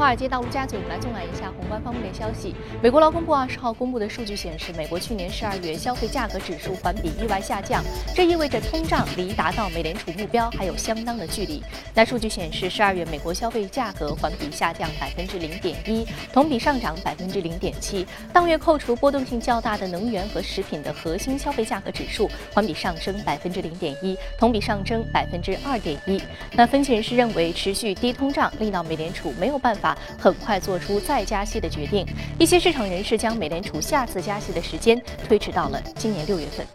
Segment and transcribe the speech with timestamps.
[0.00, 2.54] 华尔街道陆家嘴，我们来纵览一下宏观方面的消息。
[2.82, 7.84] 美国劳工部二十号公布的数据显示，美国去年十二月消费价格指数环比意外下降，
[8.14, 11.62] 这意味着通胀离达到美联储目标还有相当的距离。
[11.94, 18.06] 那数据显示，十二月美国消费价格环比下降百分之零点一，同比上涨百分之零点七。
[18.32, 26.18] 当月扣除波动性较大的能源和食品的核心消费价格指数环比上升百分之零点一，同比上升百分之二点一。
[26.54, 29.89] 那分析人士认为，持续低通胀令到美联储没有办法。
[30.18, 32.06] 很快做出再加息的决定，
[32.38, 36.66] 一些市场人士将美联储下次加息的时间推迟到了今年六月份。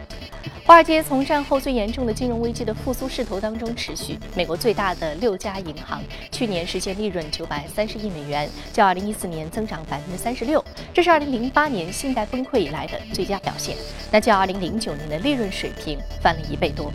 [0.64, 6.02] 华尔街从战后最严重的金融危机的复苏势头当中持续，美国最大的六家银行
[6.32, 13.76] 去年实现利润九百三十亿美元，较二零一四年增长百分之三十六，这是二零零八年信贷崩溃以来的最佳表现，
[14.12, 16.91] 那较二零零九年的利润水平翻了一倍多。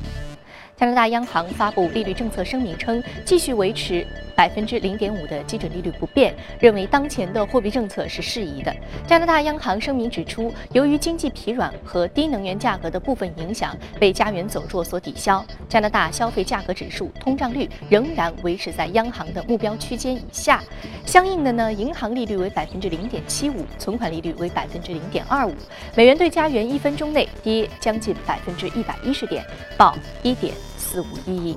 [0.81, 4.07] 加拿大央行发布利率政策声明称，继续维持。
[4.35, 8.75] 百分之零点五的基准利率不变，认为当前的货币政策是适宜的。
[9.07, 20.63] 加拿大央行声明指出，由于经济疲软和低能源价格的部分影响被加元走弱所抵消，加拿大消费价格指数通胀率仍然维持在央行的目标区间以下。
[21.05, 25.53] 相应的呢，银行利率为百分之零点七五，存款利率为百分之零点二五。
[25.95, 29.45] 美元对加元一分钟内跌将近百分之一百一十点，
[29.77, 30.55] 报一点
[30.91, 31.57] 四五一。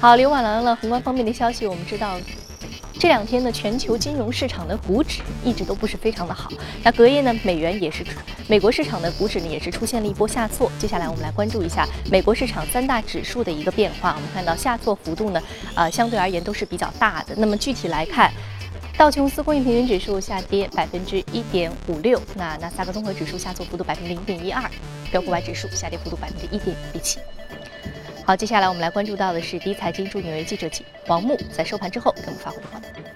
[0.00, 2.18] 好，刘婉完了宏观方面的消息，我们知道。
[2.98, 6.50] 这两天呢，全球金融市场的股指一直都不是非常的好。
[6.82, 8.04] 那隔夜呢，美元也是，
[8.46, 10.70] 美国市场的股指呢也是出现了一波下挫。
[10.78, 14.14] 接下来我们来关注一下美国市场三大指数的一个变化。
[14.14, 15.42] 我们看到下挫幅度呢，
[15.74, 17.34] 呃，相对而言都是比较大的。
[17.36, 18.30] 那么具体来看，
[18.98, 24.62] 道琼斯工业平均指数下跌百分之一点五六，那纳斯达克综合指数下挫幅度百分之零点一二，
[25.10, 27.18] 标普五百指数下跌幅度百分之一点一七。
[28.30, 30.70] 好，接下来我们来关注到的是第一财经驻纽约记者
[31.08, 33.09] 王木在收盘之后给我们发回的报道。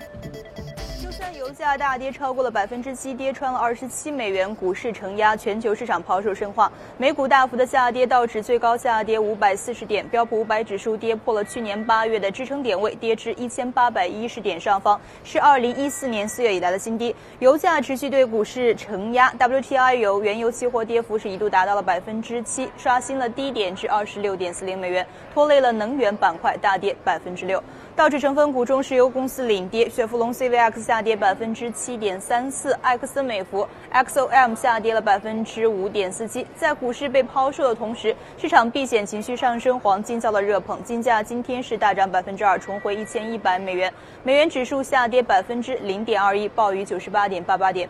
[1.33, 17.15] 油价大跌超过了百分之七，跌穿了二十七美元，股市承压，全球市场抛售深化，美股大幅的下跌，道指最高下跌五百四十点，标普五百指数跌破了去年八月的支撑点位，跌至一千八百一十点上方，是二零一四年四月以来的新低。
[17.39, 27.63] 油价持续对股市承压，WTI 油原油期货跌幅是一度达到了百分之七，刷新了低点至二十六点四零美元，拖累了能源板块大跌百分之六。
[27.97, 36.45] 道指成分股中，石油公司领跌，雪佛龙 CVX 下跌百分之七点三四，埃克森美孚 XOM 下跌了百分之五点四七。
[36.57, 43.93] 在股市被抛售的同时，市场避险情绪上升，黄金遭到热捧，金价今天是大涨百分之二，重回一千一百美元。
[44.25, 47.89] 美元指数下跌百分之零点二一，报于九十八点八八点。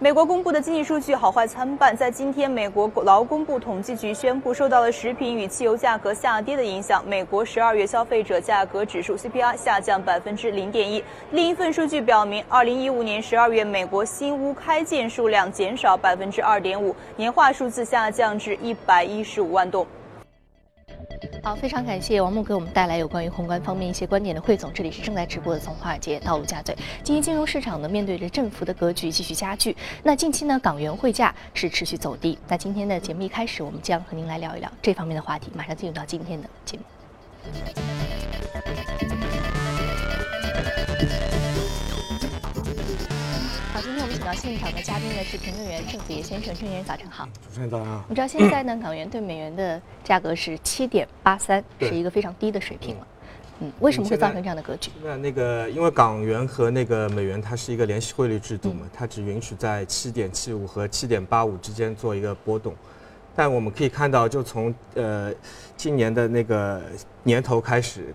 [0.00, 1.96] 美国公布的经济数据好坏参半。
[1.96, 11.02] 在今天，美国劳工部统计局宣布，受到了食品与汽油价格下跌的影响，美国十二月消费者价格指数 CPI 下降百分之零点一。
[11.32, 19.84] 另一份数据表明，二零一五年十二月美国新屋开建数量减少百分之二点五，年化数字下降至一百一十五万栋。
[21.42, 24.70] 好，非常感谢王木给我们带来有关于宏观方面一些观点的汇总。
[24.72, 26.76] 这里是正在直播的从华尔街到陆家嘴。
[27.02, 29.74] 今天金融市场呢，面对着振幅的格局继续加剧。
[30.02, 32.38] 那近期呢，港元汇价是持续走低。
[32.48, 35.50] 那今天的节目一开始，我们将和您来聊一聊这方面的话题。
[35.54, 36.84] 马上进入到今天的节目。
[44.24, 47.26] 到现场的嘉宾呢是评论员郑子叶先生，郑先生早晨好。
[47.48, 48.04] 主持人早上好。
[48.04, 53.06] 我们知道现在呢，港元对美元的价格是七点八三，是一个非常低的水平了。
[53.60, 54.90] 嗯，为什么会造成这样的格局？
[55.02, 62.74] 那那个，因为港元和那个美元它是一个联系汇率制度嘛，它只允许在七点七五和七点八五之间做一个波动。
[63.34, 65.32] 但我们可以看到，就从呃
[65.76, 66.82] 今年的那个
[67.22, 68.14] 年头开始。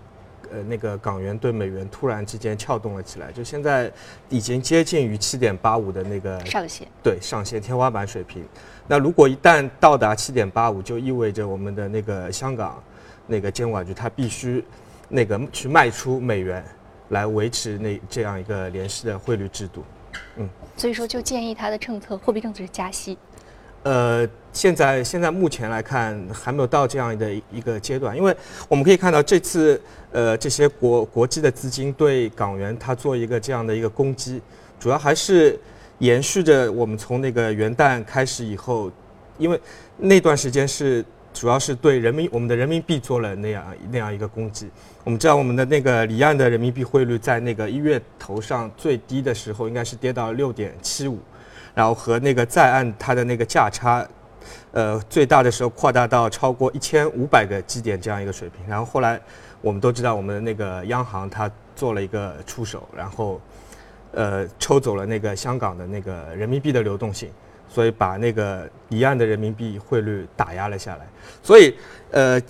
[0.54, 3.90] 呃，那个港元对美元突然之间撬动了起来，就现在
[4.28, 8.44] 已经接近于七点八五的那个上限，对上限天花板水平。
[8.86, 12.80] 那如果一旦到达七点八五，就意味着我们的那个香港
[13.26, 14.64] 那个监管局它必须
[15.08, 16.64] 那个去卖出美元，
[17.08, 19.82] 来维持那这样一个联系的汇率制度。
[20.36, 23.18] 嗯，所以说就建议它的政策货币政策是加息。
[23.84, 28.34] 呃，现在现在目前来看还没有到这样的一个阶段，因为
[28.66, 34.40] 我们可以看到这次呃这些国国际的资金对港元它做一个这样的一个攻击，
[34.80, 35.58] 主要还是
[35.98, 38.90] 延续着我们从那个元旦开始以后，
[39.36, 39.60] 因为
[39.98, 41.04] 那段时间是
[41.34, 44.70] 主要是对人民我们的人民币做了那样那样一个攻击。
[45.04, 51.18] 我们知道我们的那个离岸的人民币汇率在那个一月头上最低的时候应该是跌到六点七五。
[51.74, 54.06] 然后和那个在岸它的那个价差，
[54.72, 58.66] 呃，最大的时候扩大到超过一千五百个基点这样一个水平。
[58.68, 59.20] 然后后来
[59.60, 63.40] 我们都知道，我们的那个央行它做了一个出手，然后
[64.12, 67.28] 呃，抽走了那个香港的那个人民币的流动性，
[67.68, 71.06] 所以把那个离岸的人民币汇率打压了下来。
[71.42, 71.74] 所以，
[72.12, 72.40] 呃，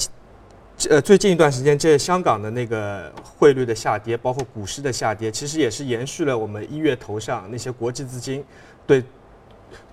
[0.90, 8.44] 呃，最近一段时间，这香港的那个汇率的下跌，包括股市的下跌，其实也是延续了我们一月头上那些国际资金
[8.86, 9.02] 对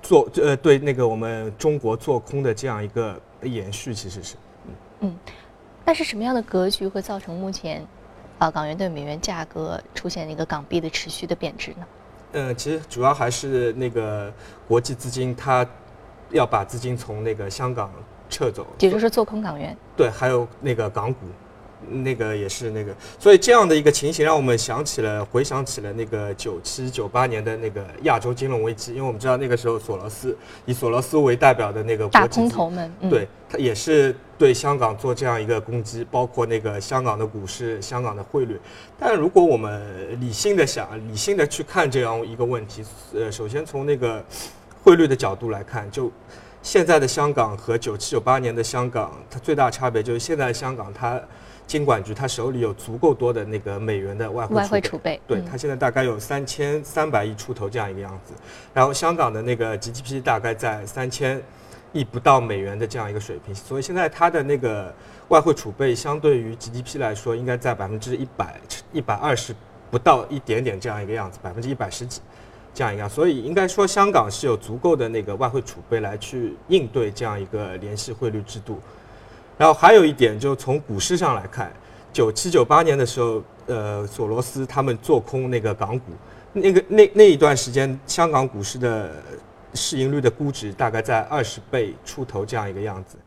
[0.02, 4.36] 做呃对那个我们中国做空的这样一个延续，其实是。
[5.00, 5.18] 嗯，
[5.86, 7.86] 那是什么样的格局会造成目前？
[8.40, 11.86] 啊，港元对美元价格出现一个港币的持续的贬值呢？
[12.34, 14.34] 嗯，其实主要还是那个
[14.68, 15.66] 国际资金，它
[16.32, 17.92] 要把资金从那个香港
[18.30, 19.78] 撤走，也就是做空港元。
[19.96, 21.20] 对，还有那个港股。
[21.90, 38.60] 那个也是那个，所以这样的一个情形让我们想起了，回想起了那个九七九八年的那个亚洲金融危机，因为我们知道那个时候索罗斯以索罗斯为代表的那个大空头们，对他也是对香港做这样一个攻击，包括那个香港的股市、香港的汇率。
[38.98, 39.82] 但如果我们
[40.22, 44.24] 理性的想、理性的去看这样一个问题，呃，首先从那个
[44.84, 46.12] 汇率的角度来看，就
[46.62, 51.20] 现在的香港和九七九八年的香港，它最大差别就是现在香港它。
[51.68, 58.34] 金管局他手里有足够多的那个美元的外汇外汇储备，对他现在大概有三千三百亿出头这样一个样子。
[58.74, 61.42] 然后香港的那个 GDP 大概在三千
[61.94, 64.94] 亿不到美元的这样一个水平，所以现在它的那个
[65.30, 68.60] 外汇储备相对于 GDP 来说，应该在百分之一百
[68.92, 69.56] 一百二十
[69.90, 72.22] 不到一点点这样一个样子，百分之一百十几
[72.74, 73.10] 这样一样。
[73.10, 78.78] 所以应该说香港是有足够的那个外汇储备来去应对这样一个联系汇率制度。
[79.58, 81.72] 然后还有一点，就从股市上来看，
[82.12, 86.12] 九七九八年的时候，呃，索罗斯他们做空那个港股，
[86.54, 89.12] 那个那那一段时间，香港股市的
[89.74, 93.18] 市盈率的估值大概在二十倍出头这样一个样子。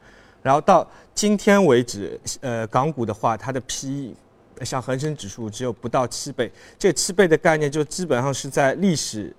[0.42, 4.14] 然后到今天为止，呃，港股的话，它的 PE
[4.62, 9.34] 像恒生指数只有不到七倍，这七倍的概念就基本上是在历史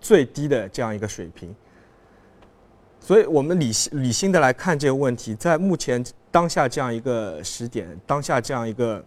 [0.00, 1.54] 最低的这样一个水平。
[3.04, 6.02] 所以我们理性理性的来看这个问题，在目前。
[6.34, 9.00] 当下这样一个时点，当下这样一个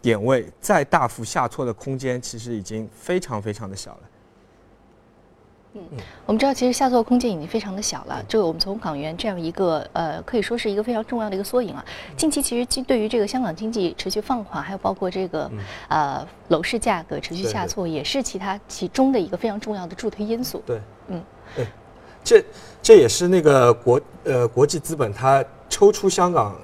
[0.00, 4.00] 点位，再大幅下挫的空间，其实已经非常非常的小了。
[5.74, 5.82] 嗯，
[6.24, 8.24] 我们知道，其实下挫空间已经非常的小了。
[8.26, 11.84] 这个我们从港元这样一个呃，可以说是一个非常重要的一个缩影啊。
[12.16, 15.50] 近期其实对于这个香港经济持续放缓，还有包括这个
[15.88, 20.62] 呃楼市价格持续下挫，也是其他其中的一个非常重要的助推因素。
[20.66, 21.22] 对，嗯，
[21.54, 21.66] 对，
[22.24, 22.44] 这
[22.82, 25.44] 这也是那个国呃国际资本它。
[25.72, 26.60] 抽出香港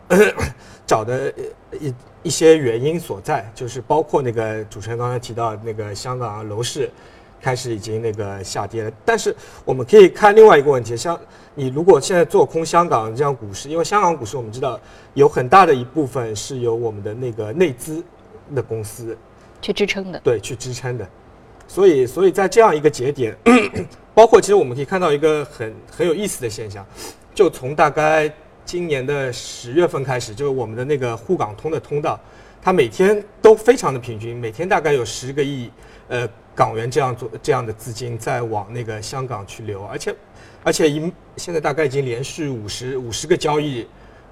[0.85, 1.33] 找的
[1.79, 1.95] 一
[2.25, 6.91] 一些原因所在，就是包括那个主持人刚才提到那个香港楼市
[7.41, 8.91] 开始已经那个下跌了。
[9.05, 11.19] 但是我们可以看另外一个问题，像
[11.55, 14.79] 你如果现在做空香港这样股市，因为香港股市我们知道
[15.15, 18.03] 有很大的一部分是由我们的那个内资
[18.57, 19.17] 的公司
[19.63, 21.09] 去支撑的，对，去支撑的。
[21.69, 23.37] 所以，所以在这样一个节点，
[24.15, 26.85] 包括其实我们可以看到一个很很有意思的现象，
[27.35, 28.33] 就从大概。
[28.69, 32.19] 今年的十月份开始，就是我们的那个沪港通的通道，
[32.61, 35.71] 它每天都非常的平均，每天大概有十个亿
[36.09, 40.13] 呃港元这样做这样的资金在往那个香港去流，而且
[40.65, 43.87] 而且已现在大概已经连续五十五十个交易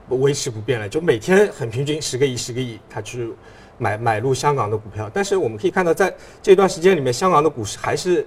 [0.08, 3.30] 维持不变了，就每天很平均十个亿十个亿，它去
[3.78, 5.10] 买买入香港的股票。
[5.12, 8.26] 但是我们可以看到，在这段时间里面，香港的股市还是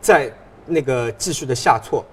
[0.00, 0.32] 在
[0.66, 2.04] 那个继续的下挫，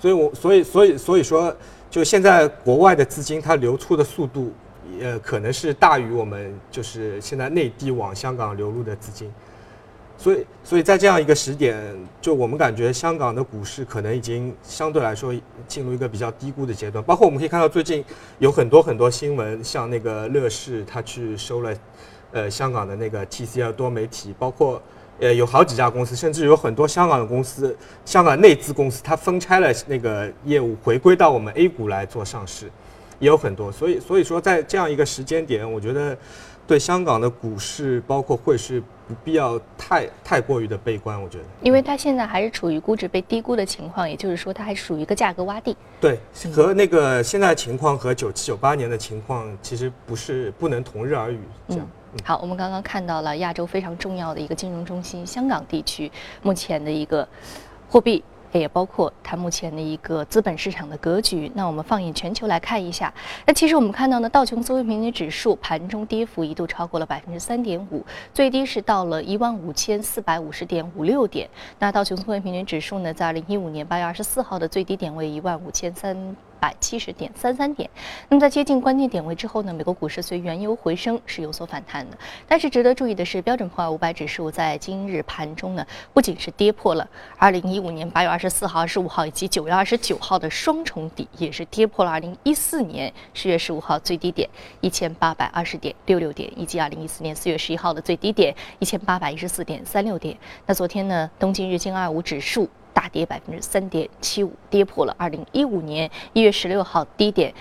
[0.00, 1.54] 所以我所以所以所以说。
[1.92, 4.50] 就现在国外的资金它流出的速度，
[4.98, 9.30] 呃，可能是大于我们就是现在内地往香港流入的资金，
[10.22, 11.76] 所以所以在这样一个时点，
[12.20, 15.34] 就我们感觉香港的股市可能已经相对来说
[15.66, 17.02] 进入一个比较低估的阶段。
[17.02, 18.04] 包括我们可以看到最近
[18.38, 21.74] 有很多很多新闻，像那个乐视它去收了，
[22.30, 24.80] 呃，香港的那个 TCL 多媒体，包括。
[25.20, 32.66] 呃，有好几家公司，甚至有很多香港的公司，香港内资公司，它分拆了那个业务，回归到我们 A 股来做上市，
[33.20, 33.70] 也有很多。
[33.70, 36.16] 所以，所以说在这样一个时间点，我觉得
[36.66, 38.82] 对香港的股市包括汇市
[39.24, 41.20] 必要太太过于的悲观。
[41.20, 45.76] 我觉得，因为它现在还是处于估值被低估的情况，也就是说，它还属于一个价格洼地。
[46.00, 46.18] 对，
[46.52, 51.38] 和那个现在情况和九七九八年的情况其实不是不能同日而语
[51.68, 51.88] 这样。
[52.24, 56.10] 好，我们刚刚看到了亚洲非常重要的一个金融中心——香港地区
[56.42, 57.26] 目前的一个
[57.88, 58.22] 货币，
[58.58, 61.50] 也包括它目前的一个资本市场的格局。
[61.54, 63.12] 那我们放眼全球来看一下，
[63.46, 71.48] 那其实我们看到呢，道琼斯工业平均指数盘中跌幅一度超过了百分之三点五，最低是到了一万五千四百五十点五六点。
[71.78, 76.36] 那道琼斯工业平均指数呢，在二零一五年八月二十四号的最低点位一万五千三。
[76.62, 77.90] 百七十点三三点。
[78.28, 82.16] 那么在接近关键点位之后呢，美国股市随原油回升是有所反弹的。
[82.46, 94.48] 但是值得注意的是，标准普尔五百指数在今日盘中呢，不仅是跌破了二零一五年八月二十四号、二十五号以及九月二十九号的双重底，也是跌破了二零一四年十月十五号最低点
[94.80, 100.36] 一千八百二十点六六点，以及二零一四年四月十一号的最低点一千八百一十四点三六点。
[100.66, 102.68] 那昨天呢，东京日经二五指数。
[102.92, 107.52] 大跌百分之三点七五，跌破了二零一五年一月十六号低点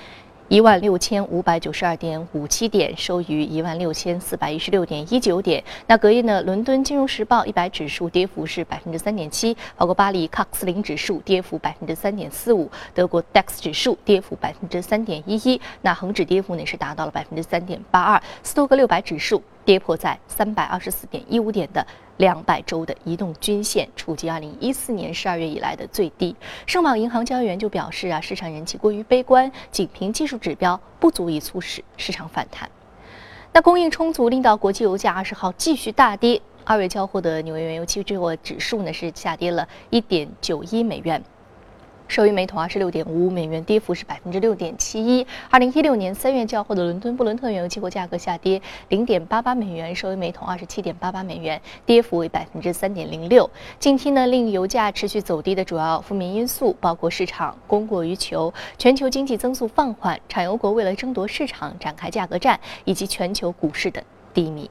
[0.47, 5.63] 一万六千五百九十二点五七点，收于一万六千四百一十六点一九点。
[5.88, 19.41] 那隔夜呢，伦敦金融时报一百指数跌幅是百分之三点七，包括巴黎卡克斯林指数跌幅百分之三点四五，德国 DAX 指数跌幅百分之三点一一，那恒指跌幅呢是达到了百分之三点八二，斯托克六百指数。
[19.65, 21.86] 跌破在三百二十四点一五点的
[22.18, 26.36] 两百周的移动均线，触及二零一四年十二月以来的最低。
[26.65, 32.70] 盛宝银行交易员就表示啊，市场人气过于悲观，仅凭技术指标不足以促使市场反弹。
[33.53, 41.22] 那供应充足令到国际油价二十号继续大跌，二月交货的纽约原油期货指数呢是下跌了一点九一美元。
[42.12, 45.25] 收于每桶二十六点五五美元，跌幅是百分之六点七一。
[45.50, 53.50] 二零一六年三月交货的伦敦布伦特原油期货价格下跌零点八八美元，收于每桶二十七点八八美元，跌幅为百分之三点零六。
[53.80, 64.03] 近期呢，令油价持续走低的主要负面因素包括市场供过于求、全球经济增速放缓、产油国为了争夺市场展开价格战，以及全球股市的
[64.34, 64.70] 低迷。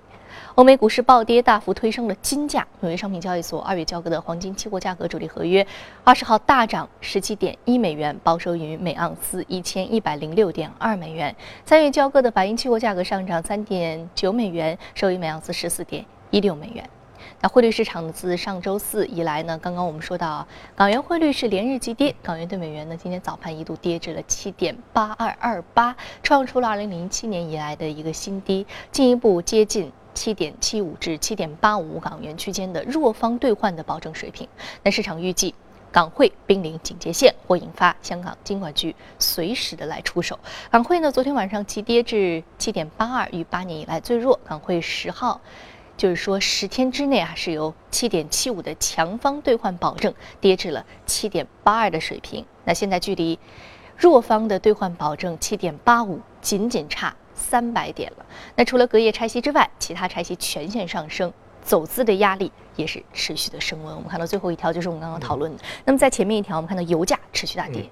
[0.57, 2.67] 欧美股市暴跌，大幅推升了金价。
[2.81, 5.65] 纽约商品交易所二月交割的黄金期货价格主力合约，
[6.03, 11.35] 二十号大涨十七点一美元，报收于每盎司一千一百零六点二美元。
[11.65, 16.85] 三月交割的白银期货价格上涨三点九美元，收于每盎司十四点一六美元。
[17.43, 18.13] 那汇率市场呢？
[18.13, 29.93] 自上周四以来呢，刚刚我们说到，港元汇率是连日急跌，港元对美元呢，今天早盘一度跌至了七点八二二八，创出了二零零七年以来的一个新低，进一步接近。
[30.21, 34.47] 七点七五至七点八五港元区间的弱方兑换的保证水平。
[34.83, 35.55] 那市场预计
[35.91, 40.39] 港汇濒临警戒线，或引发香港金管局随时的来出手。
[40.71, 44.39] 港汇呢，昨天晚上急跌至七点八二，逾八年以来最弱。
[44.45, 45.41] 港汇十号，
[45.97, 52.45] 就是说十天之内啊，是由七点七五的强方兑换保证跌至了七点八二的水平。
[52.67, 53.39] 那现在距离
[53.97, 57.17] 弱方的兑换保证七点八五，仅仅差。
[57.41, 58.27] 三百点了。
[58.55, 61.33] 那除了隔夜拆息之外，其他拆息全线上升，
[61.65, 63.95] 走资的压力也是持续的升温。
[63.97, 65.63] 我们看到最后一条就是我们刚刚讨论的。
[65.85, 67.89] 那么在前面一条，我们看到油价持续大跌，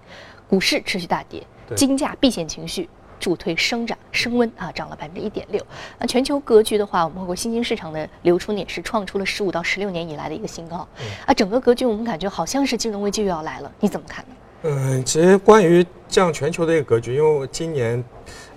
[0.47, 1.43] 股市持续大跌，
[1.75, 2.88] 金价避险情绪
[3.19, 5.64] 助推生长升温啊，涨了百分之一点六。
[5.99, 10.87] 那全球格局的话，我们包括新兴市场的流出呢，也是创出了十五到十六年以来的一个新高。
[11.26, 14.35] 啊，整个格局我们感觉好像是金融危机又要来了，你怎么看呢？
[14.62, 18.03] 嗯，其实关于这样全球的一个格局，因为今年。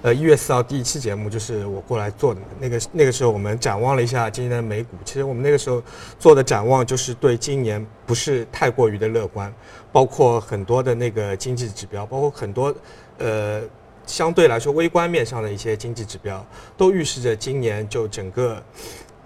[0.04, 4.98] 呃，一月四号第一期节目就是我过来做的那个那个时候，我们展望了一下今年的美股。
[5.06, 5.80] 其实我们那个时候
[6.18, 9.54] 做的展望就是对今年不是太过于的乐观，
[9.92, 12.74] 包括很多的那个经济指标，包括很多
[13.20, 13.62] 呃
[14.08, 16.44] 相对来说微观面上的一些经济指标，
[16.76, 18.60] 都预示着今年就整个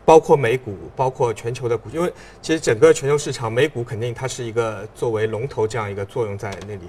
[0.05, 6.83] 包括美股，包括全球的股，因为其实整个全球市场，美股肯定它是一个作为龙头这样一个作用在那里。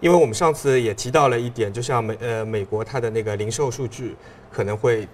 [0.00, 4.16] 因为我们上次也提到了一点，就像美呃美国它的那个零售数据
[4.50, 5.06] 可能会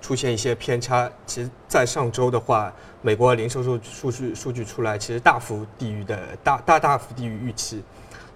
[0.00, 1.10] 出现一些偏差。
[1.24, 2.72] 其实，在上周的话，
[3.02, 7.84] 美国零售数数据数据出来，其实大幅低于的大大大幅低于预期，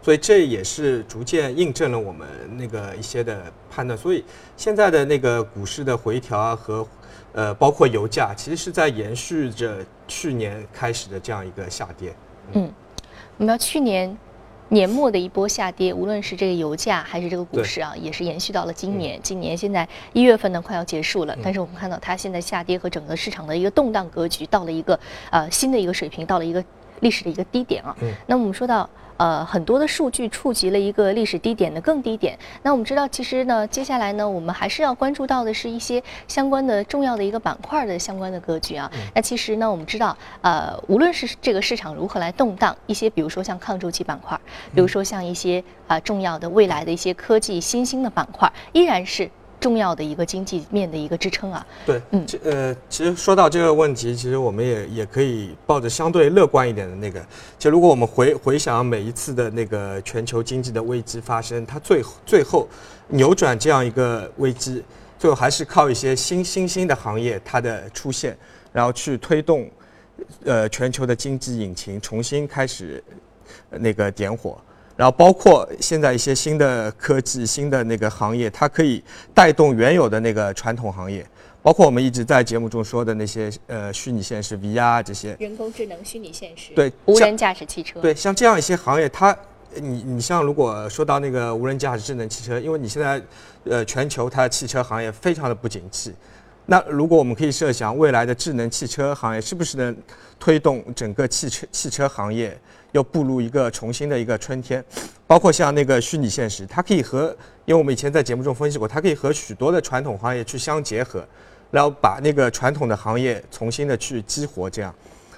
[0.07, 3.99] 所以这也是逐渐印证了我们那个一些的判断。
[3.99, 4.25] 所以
[4.57, 6.87] 现在的那个股市的回调啊和
[7.33, 12.15] 呃包括油价，其实是在延续着去年开始的这样一个下跌。
[12.53, 12.73] 嗯，
[13.37, 14.17] 我们要去年。
[14.69, 19.17] 年末的一波下跌，无论是这个油价还是这个股市啊，也是延续到了今年。
[19.23, 24.99] 今年现在一月份呢，快要结束了，但是我们看到它现在下跌和整个市场的一个动荡格局到了一个
[25.31, 26.65] 呃新的一个水平，到了一个
[26.99, 27.97] 历史的一个低点啊。
[28.27, 28.89] 那我们说到。
[29.17, 32.39] 呃，很多的数据触及了一个历史低点的更低点。
[32.63, 38.91] 那我们知道，其实呢，接下来呢，我们还是要关注到的是一些相关的重要的一个板块的相关的格局啊。
[39.15, 44.39] 那其实呢，我们知道，呃，无论是这个市场如何来动荡，一些比如说像抗周期板块，
[44.75, 49.31] 比如说像一些啊重要的未来的一些科技新兴的板块，依然是。
[49.59, 57.25] 重要的一个经济面的一个支撑啊，对，嗯，这呃，其实说到这个问题，其实我们也也可以抱着相对乐观一点的那个，
[57.59, 62.69] 就如果我们回回想每一次的那个全球经济的危机发生，它最最后
[63.09, 64.85] 扭转这样一个危机，
[65.19, 68.37] 最后还是靠一些新新兴的行业它的出现，
[68.73, 69.69] 然后去推动，
[70.45, 73.03] 呃，全球的经济引擎重新开始
[73.71, 74.59] 那个点火。
[74.97, 81.25] 然后包括现在一些新的科技、新的那个行业，它可以带动原有的那个传统行业，
[81.63, 89.37] 包括我们一直在节目中说的那些呃虚拟现实 VR 这些，人工智能、虚拟现实，对无人驾驶汽车，对，像这样一些行业，它，
[89.75, 93.21] 你你像如果说到那个无人驾驶智能汽车，因为你现在，
[93.65, 96.15] 呃，全球它的汽车行业非常的不景气，
[96.65, 99.95] 那如果我们可以设想未来的智能汽车行业是不是能
[100.39, 102.59] 推动整个汽车汽车行业
[102.97, 104.83] 又步入一个重新的一个春天，
[105.27, 107.29] 包括像那个虚拟现实，它可以和，
[107.67, 111.27] 因为我们以前在节目中分析过，它可以和许多的传统行业去相结合，
[111.71, 114.95] 然后把那个传统的行业重新的去激活，这样。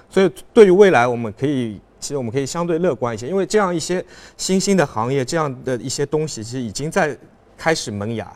[0.09, 4.03] 所以对于未来，我们可以其实我们可以相对乐观一些，因为这样一些
[4.37, 7.15] 新兴的行业，这样的一些东西，其实已经在
[7.57, 8.31] 开始萌芽。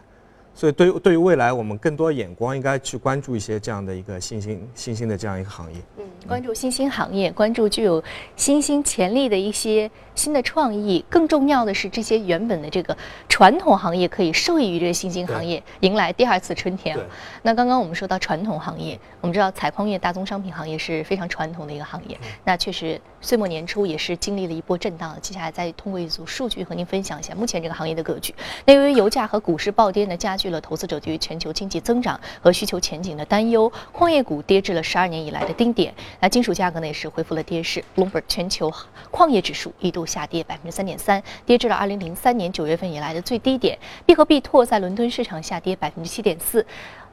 [0.56, 5.80] 所以对于对于未来，我们更多眼光应该去关注一些这样的一个新兴新兴的这样一个行业。
[5.98, 8.02] 嗯，关注新兴行业，关注具有
[8.36, 11.04] 新兴潜力的一些新的创意。
[11.10, 12.96] 更重要的是，这些原本的这个
[13.28, 17.04] 传统行业可以受益于这个新兴行业，迎来第二次春天啊。
[17.42, 22.18] 那刚刚我们说到传统行业，我们知道采矿业、大宗商品行业是非常传统的一个行业。
[22.46, 25.18] 那确实，岁末年初也是经历了一波震荡。
[25.22, 28.36] 接下来再通过一组数据和您分享一下目前这个行业的格局。
[28.66, 35.94] 那由于油价和股市暴跌呢，加剧了投资者对于全球经济增长和需求前景的担忧，矿业股跌至了十二年以来的低点。
[36.20, 38.72] 那金属价格呢也是恢复了跌势，Bloomberg 全球
[39.10, 43.80] 矿业指数一度下跌百分之三点三，跌至了二零零三年九月份以来的最低点。
[44.06, 46.66] B 和 B 拓在伦敦市场下跌百分之七点四。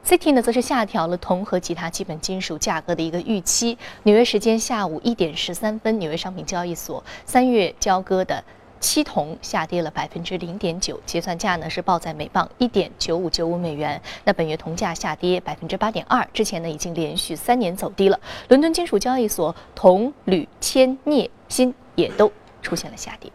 [0.03, 3.77] C T 呢，则是下调了铜和其他基本金属价格的一个预期。
[4.03, 8.43] 纽约时间下午一点十三分，纽约商品交易所三月交割的
[8.79, 14.01] 期铜下跌了百分之零点九，结算价呢是报在每磅一点九五九五美元。
[14.25, 18.19] 那本月铜价下跌百分之八点二，之前呢已经连续三年走低了。
[18.49, 22.29] 伦敦金属交易所铜、铝、铅、镍、锌也都
[22.61, 23.31] 出现了下跌。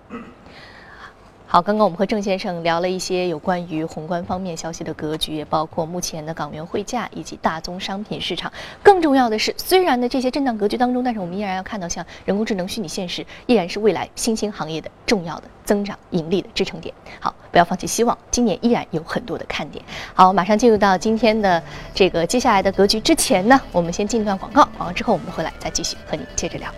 [1.49, 8.53] 好，刚刚我们和郑先生聊了一些有关于宏观方面消息的格局，也包括目前的港元汇价以及大宗商品市场。
[8.83, 16.93] 更重要的是，虽然呢这些震荡格局当中，但是我们依然要看到，像人工智能、虚拟现实，依然是未来新兴行业的重要的增长盈利的支撑点。
[17.21, 19.85] 好，不要放弃希望，今年依然有很多的看点。
[20.15, 21.63] 好，马上进入到今天的
[21.95, 26.69] 这个接下来的格局之前呢，我们先进一段广告，广告之后我们回来再继续和你接着聊。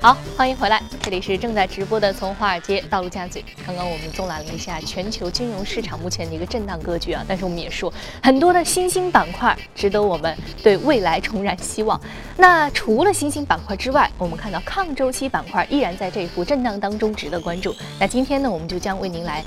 [0.00, 3.44] 好，欢迎回来，这里是正在直播的从华尔街到陆家嘴。
[3.66, 12.00] 刚刚我们纵览了一下全球金融市场目前的一个震荡格局啊，但是我们也说很多的新兴板块值得我们对未来重燃希望。
[12.36, 17.74] 那除了新兴板块之外，我们看到抗周期板块依然在这一幅震荡当中值得关注。
[17.98, 19.42] 那今天呢，我们就将为您来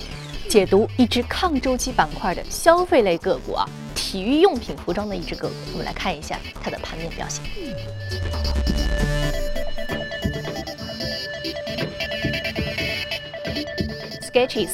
[0.50, 5.54] 解读一只抗周期板块的消费类个股啊，体育用品服装的一只个股。
[5.72, 7.44] 我们来看一下它的盘面表现。
[14.30, 14.70] Sketches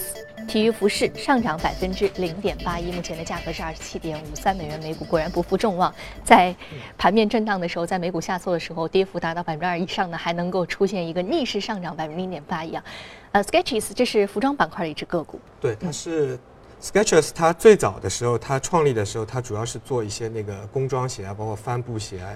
[0.49, 5.93] 体育服饰上涨百分之零点八一，目前的价格是二十七点五三美元每股，果然不负众望，
[6.25, 6.53] 在
[6.97, 12.83] 盘面震荡的时候，在美股下挫的时候，跌幅达到百分之二以上呢，还能够出现一个逆势上涨百分之零点八一啊。
[13.31, 16.37] 呃，Sketches 这是服装板块的一只个股，对，它是
[16.81, 22.29] Sketches，它最早的时候，它创立的时候，它主要是做一些那个工装鞋啊，包括帆布鞋啊，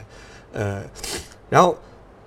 [0.53, 0.83] 呃，
[1.49, 1.77] 然后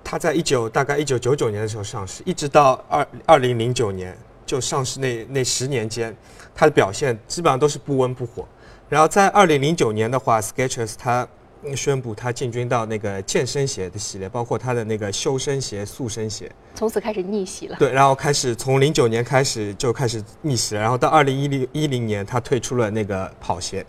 [0.03, 6.15] 它在一九大概一九九九年的时候上市，一直到二二零零九年就上市那那十年间，
[6.53, 8.45] 它的表现基本上都是不温不火。
[8.89, 11.27] 然后在二零零九年的话，Skechers 它
[11.63, 16.51] 嗯宣布它进军到那个健身鞋的系列，包括它的那个修身鞋、塑身鞋。
[16.75, 17.75] 从此开始逆袭了。
[17.79, 23.85] 对，然后开始从零九年开始就开始逆袭了，然后到二零一零一零年，他推出了那个跑鞋，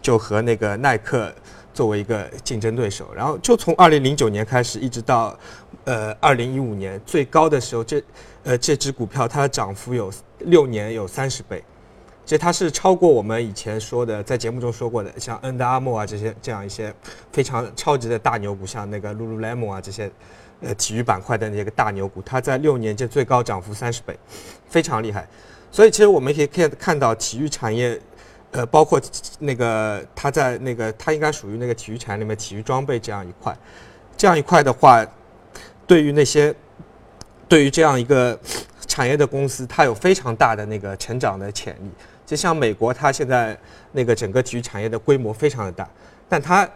[0.00, 1.32] 就和那个耐克
[1.74, 5.38] 作为一个竞争对手，然后就从二零零九年开始，一直到
[5.84, 8.02] 呃二零一五年最高的时候，这
[8.48, 11.62] 呃这只股票它的涨幅有六年有三十倍，
[12.24, 16.94] 这它是超过我们以前说的，在节目中说过的，像 Under Armour 啊这些这样一些
[17.30, 20.10] 非常超级的大牛股，像那个 Lululemon 啊这些。
[20.60, 24.18] 呃，体育板块的那个大牛股，它在六年间最高涨幅三十倍，
[24.68, 25.24] 非常厉害。
[25.70, 27.96] 所以其实我们可以看看到体育产业，
[28.50, 29.00] 呃，包括
[29.38, 33.56] 那个它在那个它应该属于那个体育产业里面体育装备这样一块，
[34.16, 35.06] 这样一块的话，
[35.86, 36.52] 对于那些
[37.48, 38.38] 对于这样一个
[38.86, 41.90] 产业的公司，它有非常大的那个成长的潜力。
[42.26, 43.58] 就像美国，它现在
[43.92, 45.88] 那个整个体育产业的规模非常的大，
[46.28, 46.68] 但它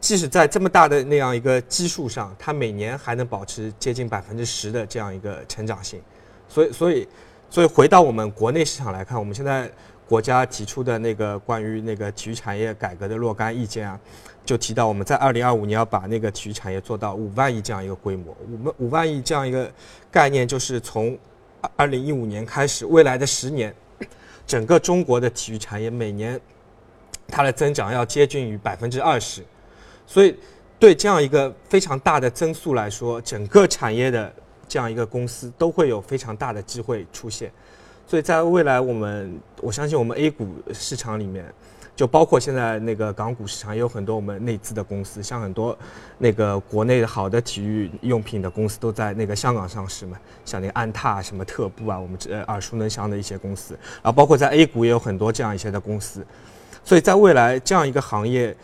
[0.00, 6.00] 即使在这么大的那样一个基数上，它每年还能保持接近百分之十的这样一个成长性，
[6.48, 7.08] 所以，所以，
[7.50, 9.68] 所以回到我们国内市场来看，我们现在
[10.12, 13.98] 国家提出的那个关于那个体育产业改革的若干意见啊，
[14.44, 19.72] 就提到我们在二零二五年要把那个体育产业做到五万亿这样一个规模，五万五万亿这样一个
[20.10, 21.18] 概念，就是从
[21.76, 23.74] 二零一五年开始，未来的十年，
[24.46, 26.38] 整个中国的体育产业每年
[27.26, 29.42] 它的增长要接近于百分之二十，
[30.06, 30.36] 所以
[30.78, 34.30] 对这样一个非常大的增速来说，整个产业的
[34.68, 37.50] 这样一个公司都会有非常大的机会出现。
[38.12, 41.46] 所以在未来，我们我相信我们 A 股市场里面，
[41.96, 45.74] 就包括现在那个港股市场，也有很多我们内资的公司，像很多
[46.18, 53.72] 那个国内的好的体育用品的公司都在那个香港上市嘛，像那个安踏、什么特步啊，我们这耳熟能详的一些公司，
[54.02, 56.22] 然后包括在 A 股也有很多这样一些的公司，
[56.84, 58.54] 所以在未来这样一个行业，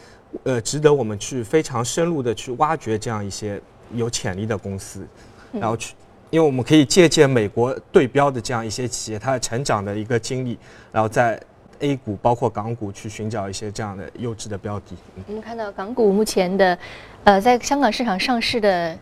[0.42, 3.58] 呃，值得我们去非常深入的去挖掘这样一些
[3.94, 5.08] 有潜力的公司，
[5.52, 5.94] 然后去。
[6.30, 10.58] 因为我们可以借鉴美国对标的这样一些企业，它的成长的一个经历，
[10.92, 11.40] 然后在
[11.80, 14.96] A 股包括港股去寻找一些这样的优质的标的。
[15.26, 16.78] 我们看到港股目前的，
[17.24, 18.98] 呃，在香港市场上市的。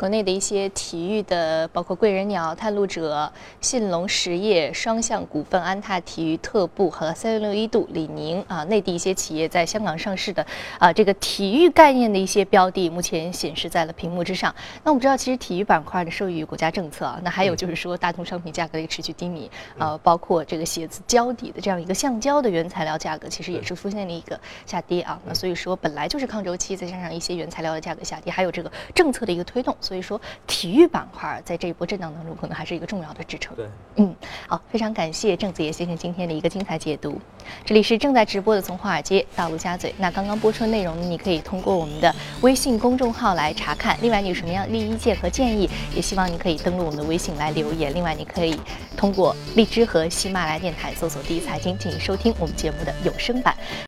[0.00, 10.46] 国内的一些体育的，包括贵人鸟、探路者、信隆实业、双向股份、安踏体育、特步和三六一度、李宁啊，内地一些企业在香港上市的
[10.78, 14.54] 啊，这个体育概念的一些标的，目前显示在了屏幕之上。
[14.82, 25.20] 那我们知道，其实体育板块呢受益于国家政策啊，那还有就是说，大宗商品价格的持续低迷啊，包括这个鞋子胶底的这样一个橡胶的原材料价格，其实也是出现了一个下跌啊。
[25.26, 29.76] 那所以说，本来就是抗周期，再加上一些原材料的价格下跌，还有这个政策的一个推动。
[29.90, 33.56] 所以说，体育板块在这一波震荡当中，可能还是一个重要的支撑。
[33.56, 34.14] 对，嗯，
[34.46, 37.20] 好，非常感谢郑子叶先生今天的一个精彩解读。
[37.64, 39.92] 这里是正在直播的从华尔街到陆家嘴。
[39.98, 43.98] 那刚刚播出的内容呢，你可以通过我们的微信公众号来查看。
[44.00, 47.92] 另外，你有什么样的意见和建议，也希望你可以登录我们的微信来留言。
[47.92, 48.60] 另外，你可以
[48.96, 53.56] 通过荔枝和喜马拉雅电台搜索“第一财经”进行收听我们节目的有声版。